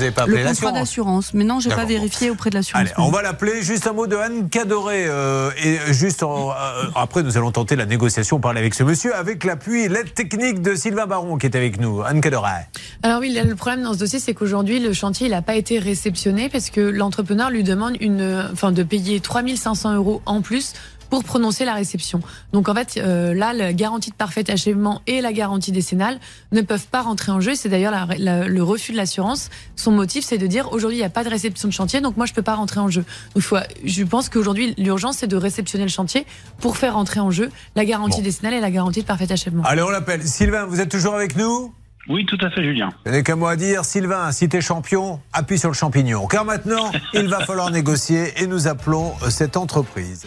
[0.00, 0.74] vous n'avez pas appelé Le contrat l'assurance.
[0.78, 1.34] d'assurance.
[1.34, 1.88] Mais non, j'ai pas D'accord.
[1.90, 2.80] vérifié auprès de l'assurance.
[2.82, 3.62] Allez, on va l'appeler.
[3.62, 5.04] Juste un mot de Anne Cadoré.
[5.06, 6.54] euh, et juste en- euh,
[6.94, 10.62] après, nous allons tenter la négociation, parler avec ce monsieur, avec l'appui et l'aide technique
[10.62, 12.02] de Sylvain Baron qui est avec nous.
[12.02, 12.50] Anne Cadoré.
[13.02, 15.78] Alors oui, le problème dans ce dossier, c'est qu'aujourd'hui, le chantier, il n'a pas été
[15.78, 20.72] réceptionné parce que l'entrepreneur lui demande une, enfin, de payer 3500 euros en plus
[21.10, 22.20] pour prononcer la réception.
[22.52, 26.18] Donc en fait, euh, là, la garantie de parfait achèvement et la garantie décennale
[26.52, 27.54] ne peuvent pas rentrer en jeu.
[27.54, 29.50] C'est d'ailleurs la- la- le refus de l'assurance.
[29.76, 32.16] Son motif, c'est de dire aujourd'hui, il n'y a pas de réception de chantier, donc
[32.16, 33.02] moi, je peux pas rentrer en jeu.
[33.02, 36.24] Donc il faut, je pense qu'aujourd'hui, l'urgence, c'est de réceptionner le chantier
[36.60, 38.24] pour faire rentrer en jeu la garantie Bon.
[38.24, 39.64] décennale et la garantie de parfait achèvement.
[39.64, 40.22] Allez, on l'appelle.
[40.26, 41.74] Sylvain, vous êtes toujours avec nous?
[42.08, 42.88] Oui, tout à fait, Julien.
[43.04, 43.84] Je n'ai qu'un mot à dire.
[43.84, 46.26] Sylvain, si t'es champion, appuie sur le champignon.
[46.26, 50.26] Car maintenant, il va falloir négocier et nous appelons euh, cette entreprise.